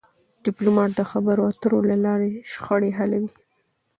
[0.45, 3.29] ډيپلومات د خبرو اترو له لارې شخړې حلوي..